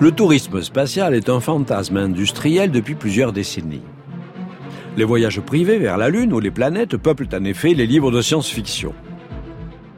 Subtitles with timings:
[0.00, 3.82] Le tourisme spatial est un fantasme industriel depuis plusieurs décennies.
[4.96, 8.20] Les voyages privés vers la Lune ou les planètes peuplent en effet les livres de
[8.20, 8.92] science-fiction.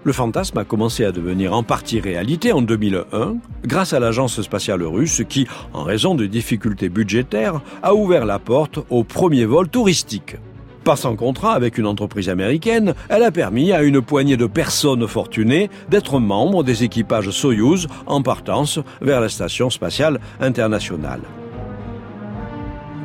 [0.06, 4.84] Le fantasme a commencé à devenir en partie réalité en 2001 grâce à l'agence spatiale
[4.84, 10.36] russe qui, en raison de difficultés budgétaires, a ouvert la porte au premier vol touristique.
[10.84, 15.08] Par son contrat avec une entreprise américaine, elle a permis à une poignée de personnes
[15.08, 21.22] fortunées d'être membres des équipages Soyuz en partance vers la station spatiale internationale.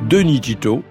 [0.08, 0.84] Denis Tito,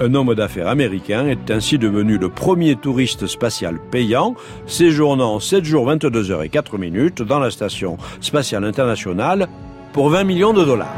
[0.00, 4.34] un homme d'affaires américain est ainsi devenu le premier touriste spatial payant,
[4.66, 9.48] séjournant 7 jours 22 heures et 4 minutes dans la station spatiale internationale
[9.92, 10.94] pour 20 millions de dollars.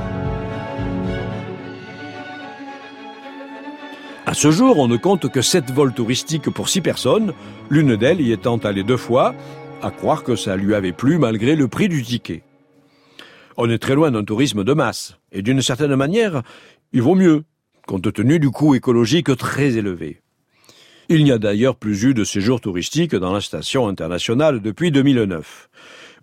[4.26, 7.32] À ce jour, on ne compte que 7 vols touristiques pour 6 personnes,
[7.68, 9.34] l'une d'elles y étant allée deux fois,
[9.82, 12.42] à croire que ça lui avait plu malgré le prix du ticket.
[13.56, 16.42] On est très loin d'un tourisme de masse, et d'une certaine manière,
[16.92, 17.44] il vaut mieux
[17.90, 20.20] compte tenu du coût écologique très élevé.
[21.08, 25.68] Il n'y a d'ailleurs plus eu de séjour touristique dans la station internationale depuis 2009.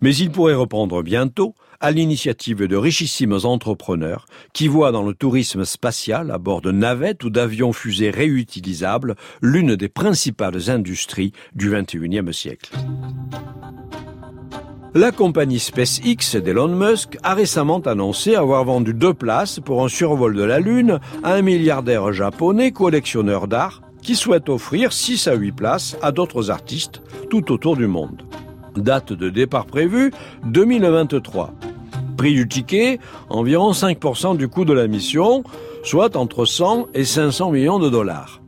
[0.00, 5.66] Mais il pourrait reprendre bientôt à l'initiative de richissimes entrepreneurs qui voient dans le tourisme
[5.66, 12.32] spatial à bord de navettes ou d'avions fusées réutilisables l'une des principales industries du XXIe
[12.32, 12.72] siècle.
[14.98, 20.34] La compagnie SpaceX d'Elon Musk a récemment annoncé avoir vendu deux places pour un survol
[20.34, 25.52] de la Lune à un milliardaire japonais collectionneur d'art qui souhaite offrir 6 à 8
[25.52, 28.24] places à d'autres artistes tout autour du monde.
[28.74, 30.10] Date de départ prévue
[30.46, 31.52] 2023.
[32.16, 35.44] Prix du ticket environ 5% du coût de la mission,
[35.84, 38.40] soit entre 100 et 500 millions de dollars.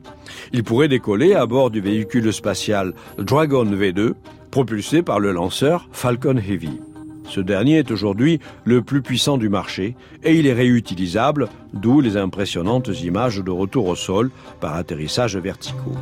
[0.51, 4.15] Il pourrait décoller à bord du véhicule spatial Dragon V2
[4.51, 6.79] propulsé par le lanceur Falcon Heavy.
[7.27, 12.17] Ce dernier est aujourd'hui le plus puissant du marché et il est réutilisable, d'où les
[12.17, 15.95] impressionnantes images de retour au sol par atterrissage verticaux.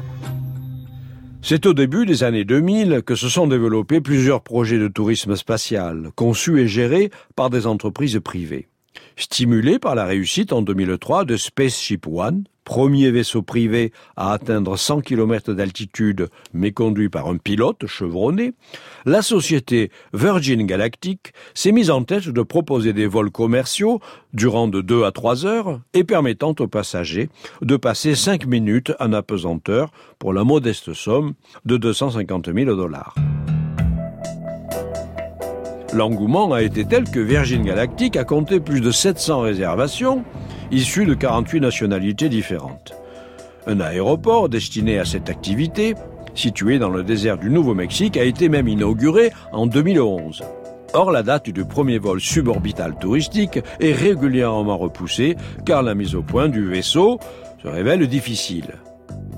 [1.42, 6.10] C'est au début des années 2000 que se sont développés plusieurs projets de tourisme spatial,
[6.16, 8.68] conçus et gérés par des entreprises privées.
[9.16, 15.02] Stimulés par la réussite en 2003 de Spaceship One, premier vaisseau privé à atteindre 100
[15.02, 18.54] km d'altitude mais conduit par un pilote chevronné,
[19.06, 24.00] la société Virgin Galactic s'est mise en tête de proposer des vols commerciaux
[24.34, 27.30] durant de 2 à 3 heures et permettant aux passagers
[27.64, 31.34] de passer 5 minutes en apesanteur pour la modeste somme
[31.66, 33.16] de 250 000 dollars.
[35.92, 40.24] L'engouement a été tel que Virgin Galactic a compté plus de 700 réservations
[40.72, 42.94] issus de 48 nationalités différentes.
[43.66, 45.96] Un aéroport destiné à cette activité,
[46.36, 50.44] situé dans le désert du Nouveau-Mexique, a été même inauguré en 2011.
[50.94, 56.22] Or, la date du premier vol suborbital touristique est régulièrement repoussée car la mise au
[56.22, 57.20] point du vaisseau
[57.62, 58.76] se révèle difficile.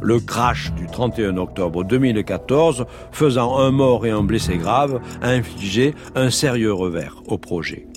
[0.01, 5.93] Le crash du 31 octobre 2014, faisant un mort et un blessé grave, a infligé
[6.15, 7.87] un sérieux revers au projet.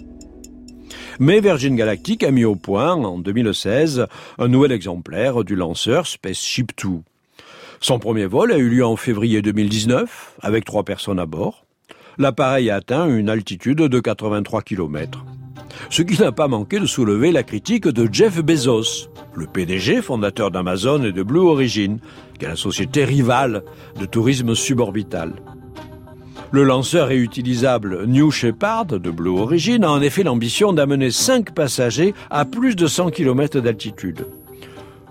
[1.18, 4.06] Mais Virgin Galactic a mis au point, en 2016,
[4.38, 7.00] un nouvel exemplaire du lanceur Spaceship 2.
[7.80, 11.64] Son premier vol a eu lieu en février 2019, avec trois personnes à bord.
[12.18, 15.24] L'appareil a atteint une altitude de 83 km.
[15.90, 20.50] Ce qui n'a pas manqué de soulever la critique de Jeff Bezos, le PDG fondateur
[20.50, 21.98] d'Amazon et de Blue Origin,
[22.38, 23.62] qui est la société rivale
[23.98, 25.34] de tourisme suborbital.
[26.50, 32.14] Le lanceur réutilisable New Shepard de Blue Origin a en effet l'ambition d'amener 5 passagers
[32.30, 34.26] à plus de 100 km d'altitude.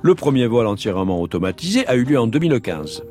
[0.01, 3.03] Le premier vol entièrement automatisé a eu lieu en 2015.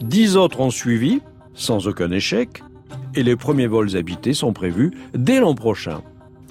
[0.00, 1.20] Dix autres ont suivi,
[1.54, 2.62] sans aucun échec,
[3.14, 6.02] et les premiers vols habités sont prévus dès l'an prochain.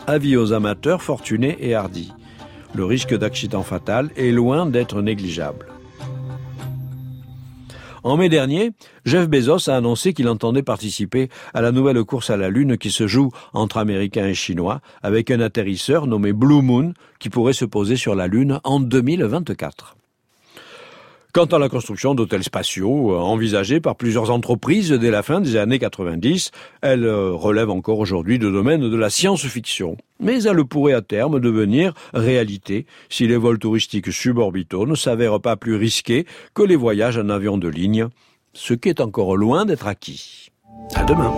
[0.06, 2.13] Avis aux amateurs fortunés et hardis.
[2.75, 5.68] Le risque d'accident fatal est loin d'être négligeable.
[8.04, 8.71] En mai dernier,
[9.04, 12.92] Jeff Bezos a annoncé qu'il entendait participer à la nouvelle course à la Lune qui
[12.92, 17.66] se joue entre Américains et Chinois avec un atterrisseur nommé Blue Moon qui pourrait se
[17.66, 19.96] poser sur la Lune en 2024.
[21.33, 25.56] Quant à la construction d'hôtels spatiaux euh, envisagés par plusieurs entreprises dès la fin des
[25.56, 26.51] années 90,
[26.81, 29.97] elle euh, relève encore aujourd'hui du domaine de la science-fiction.
[30.19, 35.57] Mais elle pourrait à terme devenir réalité si les vols touristiques suborbitaux ne s'avèrent pas
[35.57, 38.07] plus risqués que les voyages en avion de ligne,
[38.53, 40.50] ce qui est encore loin d'être acquis.
[40.95, 41.33] À demain.